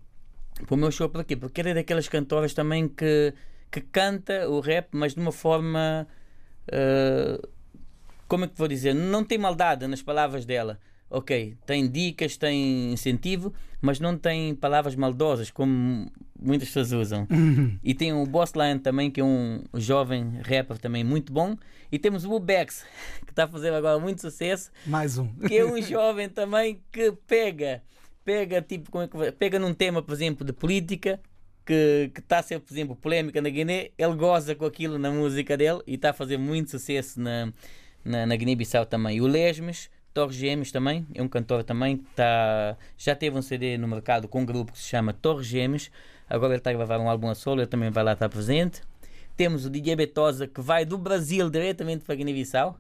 [0.66, 1.10] para o meu show.
[1.10, 1.36] Porquê?
[1.36, 3.34] Porque ela é daquelas cantoras também que,
[3.70, 6.08] que canta o rap, mas de uma forma.
[6.72, 7.40] eh,
[8.28, 8.94] como é que vou dizer?
[8.94, 10.80] Não tem maldade nas palavras dela.
[11.14, 16.10] Ok, tem dicas, tem incentivo, mas não tem palavras maldosas como
[16.42, 17.28] muitas pessoas usam.
[17.84, 21.58] E tem o Boss Lion também, que é um jovem rapper também muito bom.
[21.92, 22.86] E temos o Ubex,
[23.28, 25.28] que está a fazer agora muito sucesso, Mais um.
[25.48, 27.84] que é um jovem também que pega,
[28.24, 31.20] pega tipo, como é que pega num tema, por exemplo, de política,
[31.66, 35.12] que que está a ser, por exemplo, polémica na Guiné, ele goza com aquilo na
[35.12, 37.52] música dele e está a fazer muito sucesso na,
[38.04, 39.18] na, na Guiné-Bissau também.
[39.18, 43.42] E o Lesmes, Torres Gêmeos também, é um cantor também que está, já teve um
[43.42, 45.90] CD no mercado com um grupo que se chama Torres Gêmeos,
[46.30, 48.82] agora ele está a gravar um álbum a solo, ele também vai lá estar presente.
[49.38, 52.78] Temos o DJ Betosa que vai do Brasil diretamente para Guiné-Bissau.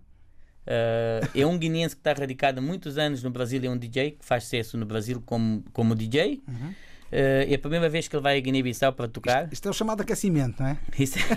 [0.61, 4.11] Uh, é um guineense que está radicado há muitos anos no Brasil, é um DJ
[4.11, 6.41] que faz sucesso no Brasil como, como DJ.
[6.47, 6.73] Eh,
[7.11, 9.51] é a primeira vez que ele vai a Guiné-Bissau para tocar.
[9.51, 10.77] Isto é o chamado aquecimento, não é?
[10.97, 11.17] Isso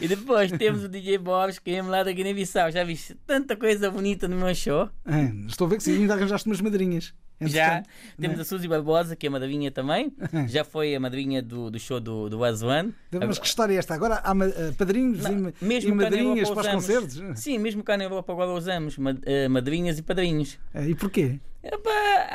[0.00, 2.70] e depois temos o DJ Bobs, que é lá da Guiné-Bissau.
[2.70, 4.88] Já viste tanta coisa bonita no meu show?
[5.06, 7.14] É, Estou a ver que sim, ainda arranjaste umas madrinhas.
[7.40, 7.88] Já Entretanto,
[8.20, 8.42] temos né?
[8.42, 10.12] a Suzy Barbosa, que é madrinha também.
[10.48, 12.90] Já foi a madrinha do, do show do, do Azwan.
[13.26, 13.94] Mas que história é esta?
[13.94, 17.22] Agora há eh, padrinhos Não, e, mesmo e madrinhas para os concertos?
[17.40, 20.58] Sim, mesmo cá na Europa agora usamos eh, madrinhas e padrinhos.
[20.74, 21.38] É, E porquê?
[21.62, 21.90] Epá,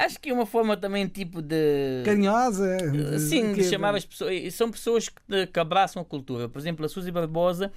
[0.06, 2.04] acho que é uma forma também tipo de.
[2.06, 2.78] Carinhosa?
[3.20, 4.54] Sim, que- de chamar as pessoas.
[4.54, 6.48] São pessoas que, que abraçam a cultura.
[6.48, 7.72] Por exemplo, a Suzy Barbosa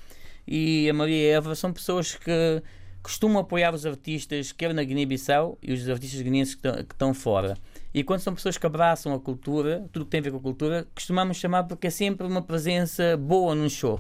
[0.47, 2.63] e a Maria Eva são pessoas que
[3.09, 7.57] costumam apoiar os artistas, quer na Guiné-Bissau e os artistas guineenses que que estão fora.
[7.95, 10.41] E quando são pessoas que abraçam a cultura, tudo que tem a ver com a
[10.43, 13.99] cultura, costumamos chamar porque é sempre uma presença boa num show.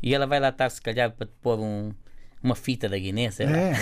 [0.00, 1.90] E ela vai lá estar, se calhar, para te pôr um,
[2.42, 3.52] uma fita da Guiné, sei lá.
[3.56, 3.72] É.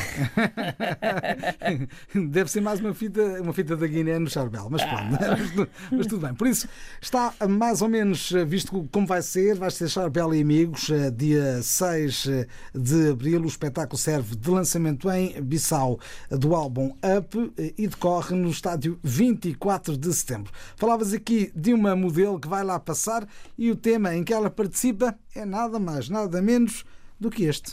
[2.29, 5.69] Deve ser mais uma fita, uma fita da Guiné no Charbel, mas pronto, mas, tu-
[5.93, 6.35] mas tudo bem.
[6.35, 6.69] Por isso,
[7.01, 9.57] está mais ou menos eh, visto como vai ser.
[9.57, 12.27] Vai ser Charbel e Amigos, eh, dia 6
[12.75, 13.43] de abril.
[13.43, 15.99] O espetáculo serve de lançamento em Bissau
[16.31, 20.53] do álbum Up eh, e decorre no estádio 24 de setembro.
[20.77, 24.51] Falavas aqui de uma modelo que vai lá passar e o tema em que ela
[24.51, 26.85] participa é nada mais, nada menos
[27.19, 27.73] do que este.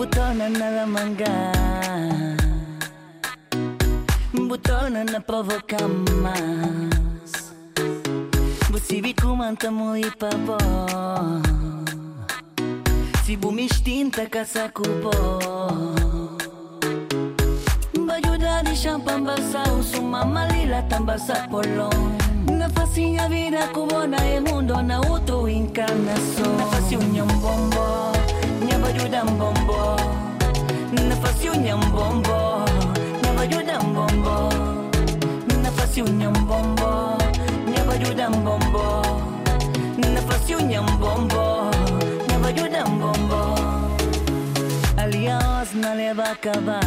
[0.00, 1.52] Ali butona na manga
[4.32, 5.76] Butona na provoca
[6.22, 7.52] mais
[8.70, 10.56] Você vi comanta muito para bo
[13.26, 15.10] Se bu me extinta caça cubo
[18.06, 22.16] Bajuda de champan basau Suma malila tambasa polong
[22.50, 27.99] Na facinha vida cubona e mundo na outro encarnação Na facinha um bombo
[28.90, 29.96] Um bombo
[31.08, 32.64] Na facinha um bombo
[33.22, 34.48] um bombo
[35.62, 37.16] Na facinha um bombo
[38.26, 39.02] um bombo
[39.96, 41.70] Na facinha um bombo
[42.84, 43.54] um bombo
[44.96, 46.84] Aliás na leva cabas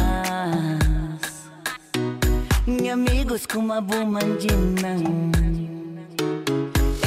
[2.66, 4.98] Minha amigos com uma bumandina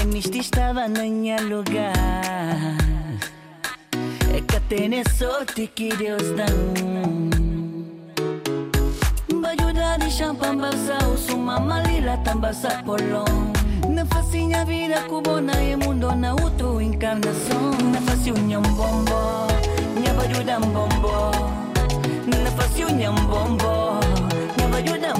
[0.02, 2.88] E misti estava minha lugar
[4.38, 6.46] É que tem sorte que Deus dá
[9.34, 13.52] Bajuda de champan basau Suma malila tambasa polong
[13.90, 19.48] Na facinha vida cubona e mundo na outro encarnação Na facinha um bombo
[19.96, 21.32] Minha bajuda um bombo.
[22.28, 24.00] Na facinha um bombo
[24.56, 25.18] Minha bajuda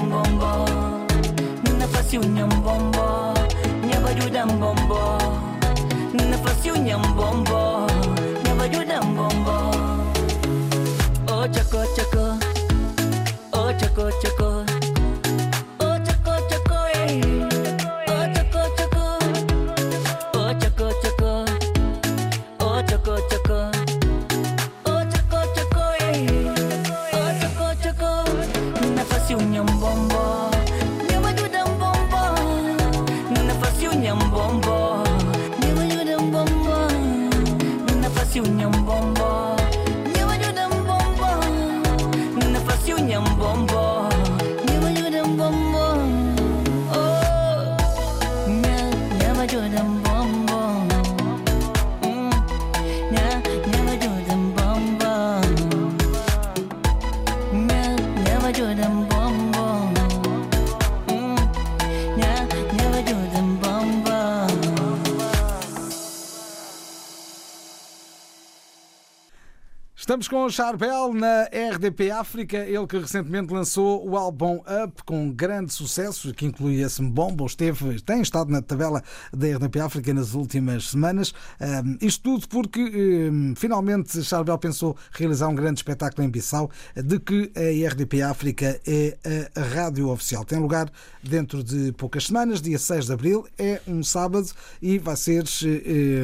[70.28, 75.72] com o Charbel na RDP África, ele que recentemente lançou o álbum Up com grande
[75.72, 80.90] sucesso, que inclui esse bombo, esteve, tem estado na tabela da RDP África nas últimas
[80.90, 81.32] semanas.
[81.60, 87.18] Um, isto tudo porque um, finalmente Charbel pensou realizar um grande espetáculo em Bissau, de
[87.18, 89.16] que a RDP África é
[89.56, 90.44] a rádio oficial.
[90.44, 90.90] Tem lugar
[91.22, 94.48] dentro de poucas semanas, dia 6 de abril, é um sábado
[94.82, 95.44] e vai ser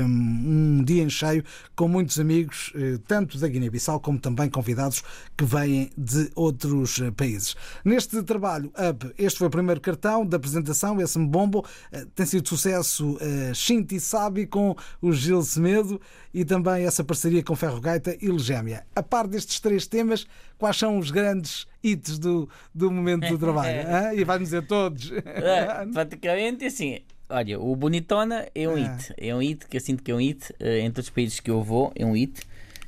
[0.04, 1.42] um, um dia em cheio
[1.74, 5.02] com muitos amigos, eh, tanto da Guiné Guiné-Bissau, como também convidados
[5.36, 7.54] que vêm de outros eh, países.
[7.84, 12.48] Neste trabalho, Up, este foi o primeiro cartão da apresentação, esse Mbombo, eh, tem sido
[12.48, 16.00] sucesso uh, Shinti Sabi com o Gil Semedo
[16.32, 18.84] e também essa parceria com Ferro Gaita e Legémia.
[18.94, 20.26] A par destes três temas,
[20.58, 23.74] quais são os grandes hits do, do momento do trabalho?
[24.14, 25.10] E vai-nos dizer todos.
[25.12, 27.00] É, praticamente assim.
[27.28, 28.96] Olha, o Bonitona é um Ah.
[28.96, 29.14] hit.
[29.16, 30.52] É um hit que eu sinto que é um hit.
[30.60, 32.42] eh, em todos os países que eu vou, é um hit.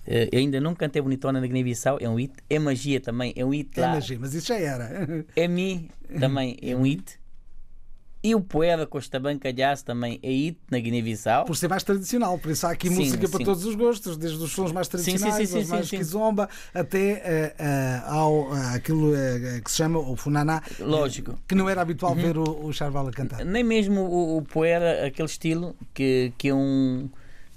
[0.06, 2.32] Eh, eu ainda não cantei Bonitona na Guiné-Bissau, é um hit.
[2.48, 3.90] É magia também, é um hit lá.
[3.92, 5.24] Imagina, mas isso já era.
[5.34, 5.90] É Mi
[6.20, 7.18] também é um hit.
[8.22, 11.44] E o Poeira Costa Bancalhaço também é hit na Guiné-Bissau.
[11.44, 13.44] Por ser mais tradicional, por isso há aqui Sim, música para sim.
[13.44, 15.98] todos os gostos, desde os sons mais sim, sim, tradicionais sim, aos sim, mais sim.
[15.98, 19.12] kizomba, até eh, eh, ao eh, aquilo
[19.64, 21.38] que se chama o funaná, Lógico.
[21.46, 22.22] que não era habitual Uhum.
[22.22, 23.44] ver o, o Charval a cantar.
[23.44, 24.46] Nem mesmo o, o
[25.06, 27.08] aquele estilo que, que é um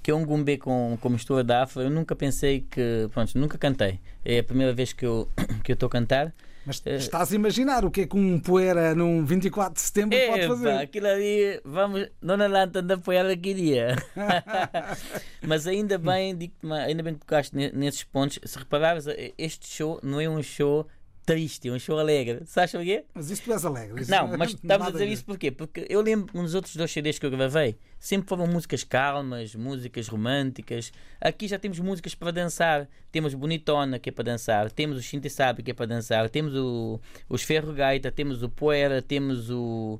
[0.01, 3.07] que é um gumbê com, com mistura de afro, eu nunca pensei que.
[3.11, 3.99] Pronto, nunca cantei.
[4.23, 5.27] É a primeira vez que eu
[5.63, 6.33] que eu estou a cantar.
[6.65, 10.17] Mas eh, estás a imaginar o que é que um poeira num 24 de setembro
[10.27, 10.71] pode Epa, fazer?
[10.73, 13.95] aquilo ali, vamos, Dona Lanta da Poeira queria.
[15.41, 16.37] Mas ainda bem,
[16.85, 18.39] ainda bem que tocaste ne- nesses pontos.
[18.43, 19.05] Se reparares,
[19.37, 20.85] este show não é um show
[21.29, 22.41] triste, é um show alegre.
[22.45, 23.05] Sabes porquê?
[23.13, 24.01] Mas isso tu és alegre.
[24.01, 25.51] isso Não, mas estamos a dizer isso porquê?
[25.51, 30.07] Porque eu lembro nos outros dois CDs que eu gravei, sempre foram músicas calmas, músicas
[30.07, 30.91] românticas.
[31.21, 32.87] Aqui já temos músicas para dançar.
[33.11, 34.71] Temos Bonitona, que é para dançar.
[34.71, 36.29] Temos o Shinti Sabe, que é para dançar.
[36.29, 39.99] Temos o, os Ferro Gaita, temos o Poeira, temos o.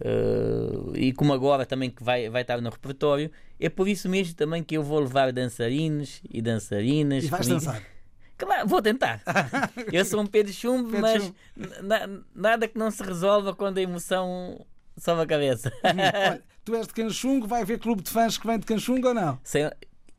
[0.00, 4.34] eh, e como agora também que vai, vai estar no repertório, é por isso mesmo
[4.34, 7.24] também que eu vou levar dançarinos e dançarinas.
[7.24, 7.64] E vais comigo.
[7.64, 7.93] dançar.
[8.36, 9.22] Claro, vou tentar.
[9.92, 11.36] Eu sou um Pedro Chumbo, Pedro mas Chumbo.
[11.82, 14.64] na- nada que não se resolva quando a emoção
[14.98, 15.72] sobe a cabeça.
[15.84, 19.14] Olha, tu és de Canchungo, vai haver clube de fãs que vem de Canchungo ou
[19.14, 19.38] não?
[19.44, 19.70] Sem-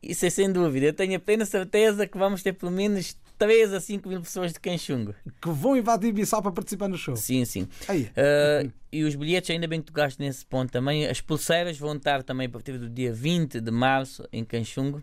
[0.02, 0.86] isso é sem dúvida.
[0.86, 4.52] Eu tenho a plena certeza que vamos ter pelo menos 3 a 5 mil pessoas
[4.52, 5.14] de Canchungo.
[5.42, 7.16] Que vão invadir Bissau para participar no show.
[7.16, 7.68] Sim, sim.
[7.90, 11.06] Uh, e os bilhetes, ainda bem que tocaste nesse ponto também.
[11.06, 15.02] As pulseiras vão estar também a partir do dia 20 de março em Canchungo,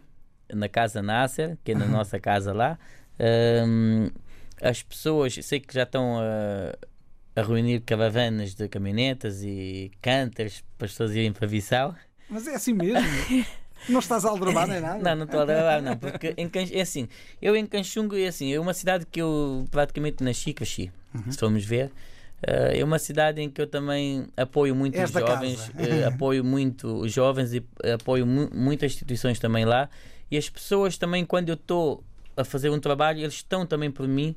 [0.52, 2.80] na Casa Nasser, que é na nossa casa lá.
[3.20, 4.10] Um,
[4.62, 6.76] as pessoas, sei que já estão a,
[7.36, 11.96] a reunir caravanas de caminhonetas e canters para as pessoas irem para Bissau.
[12.30, 13.00] Mas é assim mesmo.
[13.90, 15.00] não estás a aldrabar nem nada.
[15.04, 17.08] Não, não estou a gravar, não, porque em é assim,
[17.42, 20.92] eu em Canchungo é assim, é uma cidade que eu praticamente nasci cresci,
[21.30, 21.92] se formos ver.
[22.46, 26.44] Eh, é uma cidade em que eu também apoio muito És os jovens, eh, apoio
[26.44, 29.90] muito os jovens e apoio mu muitas instituições também lá.
[30.30, 32.04] E as pessoas também, quando eu estou
[32.36, 34.36] a fazer um trabalho, eles estão também por mim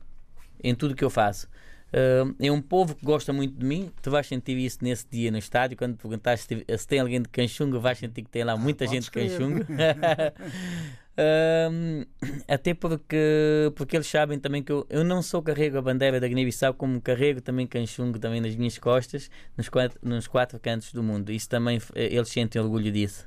[0.63, 1.49] em tudo que eu faço.
[1.93, 3.91] Eh, é um povo que gosta muito de mim.
[4.03, 5.77] Tu vais sentir isso nesse dia no estádio.
[5.77, 8.93] Quando perguntaste se, se tem alguém de Canchungo, vais sentir que tem lá muita podes
[8.93, 9.31] gente de crer.
[9.31, 9.67] Canchungo.
[11.19, 12.05] Ahm,
[12.47, 16.29] até porque, porque eles sabem também que eu, eu não só carrego a bandeira da
[16.29, 21.03] Guiné-Bissau, como carrego também Canchungo também nas minhas costas, nos quatro, nos quatro cantos do
[21.03, 21.33] mundo.
[21.33, 23.27] Isso também, eles sentem orgulho disso.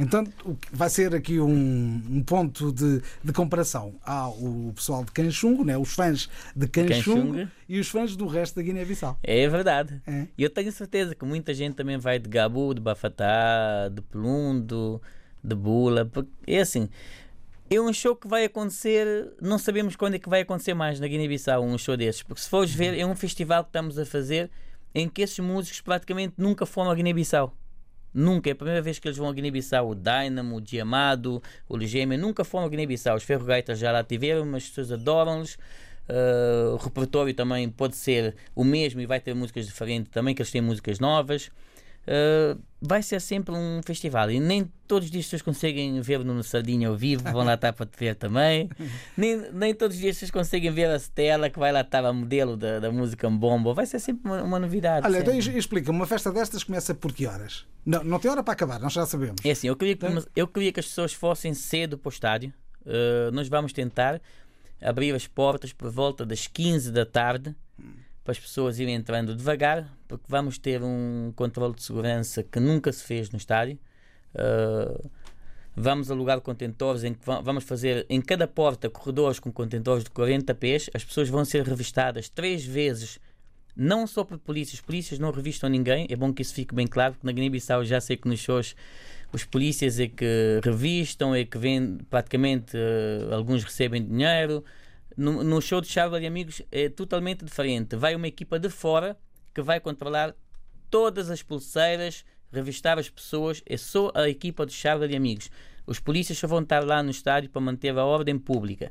[0.00, 0.24] Então
[0.72, 3.94] vai ser aqui um, um ponto de, de comparação.
[4.02, 5.76] Há o pessoal de Canchungo, né?
[5.76, 9.18] os fãs de Canchungo e os fãs do resto da Guiné-Bissau.
[9.22, 10.00] É verdade.
[10.06, 10.26] É.
[10.36, 15.02] E eu tenho certeza que muita gente também vai de Gabu, de Bafatá, de Pelundo,
[15.44, 16.06] de Bula.
[16.06, 16.88] porque É assim,
[17.68, 21.06] é um show que vai acontecer, não sabemos quando é que vai acontecer mais na
[21.06, 22.22] Guiné-Bissau, um show desses.
[22.22, 24.50] Porque se fores ver, é um festival que estamos a fazer
[24.94, 27.54] em que esses músicos praticamente nunca foram à Guiné-Bissau.
[28.12, 29.90] Nunca, é a primeira vez que eles vão à Guiné-Bissau.
[29.90, 33.16] O Dynamo, o Diamado, o Legêmea, nunca foram à Guiné-Bissau.
[33.16, 35.54] Os Ferrogaitas já lá tiveram, mas as pessoas adoram-los.
[36.08, 40.42] Uh, o repertório também pode ser o mesmo e vai ter músicas diferentes também, que
[40.42, 41.50] eles têm músicas novas.
[42.08, 46.24] Uh, vai ser sempre um festival e nem todos os dias as pessoas conseguem ver
[46.24, 48.68] no Sardinha ao vivo, vão lá estar para te ver também.
[49.16, 52.04] nem, nem todos os dias as pessoas conseguem ver a Stella, que vai lá estar
[52.04, 53.74] a modelo da, da música Mbombo.
[53.74, 55.06] Vai ser sempre uma, uma novidade.
[55.06, 55.50] Olha, então sempre.
[55.50, 57.66] es- explica-me, uma festa destas começa por que horas?
[57.84, 59.36] Não, não tem hora para acabar, nós já sabemos.
[59.44, 62.12] É assim, eu queria que, Então- eu queria que as pessoas fossem cedo para o
[62.12, 62.52] estádio.
[62.80, 64.20] Uh, nós vamos tentar
[64.82, 67.54] abrir as portas por volta das 15 da tarde
[68.24, 72.92] para as pessoas irem entrando devagar, porque vamos ter um controle de segurança que nunca
[72.92, 73.78] se fez no estádio.
[74.34, 75.10] Uh,
[75.74, 80.10] vamos alugar contentores em que va- vamos fazer em cada porta corredores com contentores de
[80.10, 80.90] 40 pés.
[80.94, 83.18] As pessoas vão ser revistadas três vezes
[83.76, 87.14] não só por polícias, polícias não revistam ninguém, é bom que isso fique bem claro,
[87.14, 88.74] porque na Guiné-Bissau já sei que nos shows
[89.32, 94.64] os polícias é que revistam, é que vêm, praticamente eh, alguns recebem dinheiro.
[95.20, 97.94] No, no show de Charla Amigos é totalmente diferente.
[97.94, 99.18] Vai uma equipa de fora
[99.52, 100.34] que vai controlar
[100.88, 105.50] todas as pulseiras, revistar as pessoas, é só a equipa de Charla Amigos.
[105.86, 108.90] Os polícias só vão estar lá no estádio para manter a ordem pública.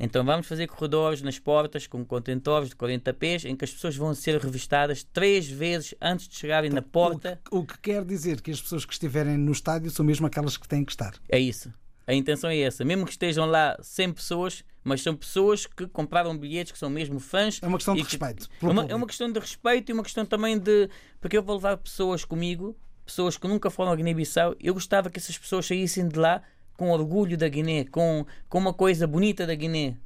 [0.00, 3.94] Então vamos fazer corredores nas portas com contentores de 40 pés em que as pessoas
[3.94, 7.38] vão ser revistadas três vezes antes de chegarem na porta.
[7.44, 10.26] O que, o que quer dizer que as pessoas que estiverem no estádio são mesmo
[10.26, 11.12] aquelas que têm que estar.
[11.28, 11.70] É isso.
[12.06, 12.82] A intenção é essa.
[12.82, 17.18] Mesmo que estejam lá 100 pessoas, mas são pessoas que compraram bilhetes, que são mesmo
[17.18, 17.58] fãs.
[17.60, 18.48] É uma questão de que- respeito.
[18.62, 20.88] É uma, é uma questão de respeito e uma questão também de.
[21.20, 24.54] Porque eu vou levar pessoas comigo, pessoas que nunca foram a Guiné-Bissau.
[24.60, 26.40] Eu gostava que essas pessoas saíssem de lá
[26.76, 29.96] com orgulho da Guiné, com, com uma coisa bonita da Guiné.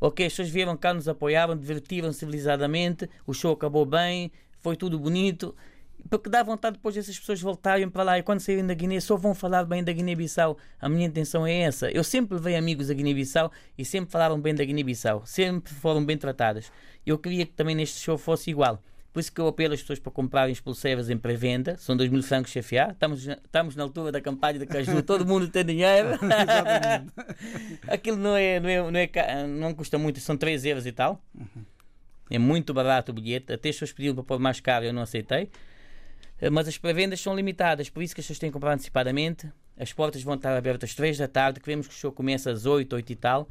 [0.00, 4.98] Ok, as pessoas vieram cá, nos apoiaram, divertiram civilizadamente, o show acabou bem, foi tudo
[4.98, 5.54] bonito.
[6.10, 9.16] Porque dá vontade depois dessas pessoas voltarem para lá e quando saírem da Guiné só
[9.16, 10.56] vão falar bem da Guiné-Bissau.
[10.80, 11.90] A minha intenção é essa.
[11.90, 15.24] Eu sempre levei amigos da Guiné-Bissau e sempre falaram bem da Guiné-Bissau.
[15.26, 16.70] Sempre foram bem tratadas.
[17.04, 18.82] Eu queria que também neste show fosse igual.
[19.12, 21.76] Por isso que eu apelo as pessoas para comprarem as pulseiras em pré-venda.
[21.78, 22.90] São 2 mil francos CFA.
[22.92, 25.02] Estamos, na- estamos na altura da campanha de Caju.
[25.02, 26.08] Todo mundo tem dinheiro.
[27.88, 30.20] Aquilo não, é, não, é, não, é, não custa muito.
[30.20, 31.20] São 3 euros e tal.
[32.30, 33.52] É muito barato o bilhete.
[33.52, 34.84] Até as pessoas pediram para pôr mais caro.
[34.84, 35.48] Eu não aceitei.
[36.40, 37.88] Eh, Mas as pré-vendas são limitadas.
[37.88, 39.50] Por isso que as pessoas têm que comprar antecipadamente.
[39.76, 41.60] As portas vão estar abertas às 3 da tarde.
[41.60, 43.48] Queremos que o show comece às 8, 8 e tal.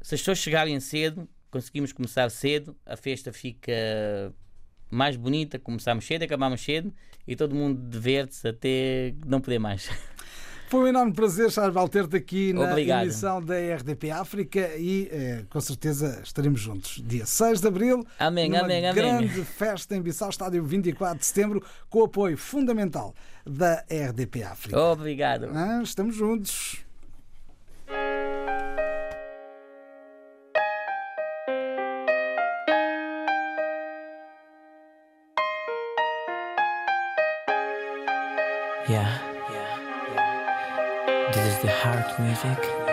[0.00, 2.76] Se as pessoas chegarem cedo, conseguimos começar cedo.
[2.84, 3.72] A festa fica
[4.90, 5.58] mais bonita.
[5.58, 6.92] Começamos cedo, acabamos cedo.
[7.26, 9.88] E todo mundo diverte-se até não poder mais.
[10.74, 13.04] Foi um enorme prazer, Charles ter-te aqui na Obrigado.
[13.04, 17.00] emissão da RDP África e eh, com certeza estaremos juntos.
[17.06, 18.92] Dia 6 de Abril, Amém, amém, amém.
[18.92, 23.14] grande festa em Bissau, estádio 24 de Setembro, com o apoio fundamental
[23.46, 24.76] da RDP África.
[24.76, 25.48] Obrigado.
[25.54, 26.78] Ah, estamos juntos.
[42.04, 42.83] dark music.